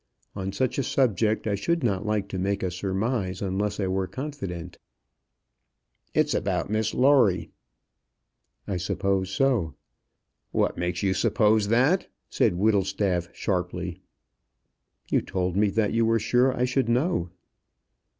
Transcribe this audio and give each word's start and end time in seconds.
On 0.35 0.51
such 0.51 0.79
a 0.79 0.83
subject 0.83 1.45
I 1.45 1.53
should 1.53 1.83
not 1.83 2.07
like 2.07 2.27
to 2.29 2.39
make 2.39 2.63
a 2.63 2.71
surmise 2.71 3.39
unless 3.39 3.79
I 3.79 3.85
were 3.85 4.07
confident." 4.07 4.79
"It's 6.15 6.33
about 6.33 6.71
Miss 6.71 6.95
Lawrie." 6.95 7.51
"I 8.67 8.77
suppose 8.77 9.29
so." 9.29 9.75
"What 10.51 10.75
makes 10.75 11.03
you 11.03 11.13
suppose 11.13 11.67
that?" 11.67 12.07
said 12.31 12.53
Whittlestaff, 12.55 13.29
sharply. 13.35 14.01
"You 15.11 15.21
told 15.21 15.55
me 15.55 15.69
that 15.69 15.93
you 15.93 16.03
were 16.07 16.17
sure 16.17 16.51
I 16.51 16.65
should 16.65 16.89
know." 16.89 17.29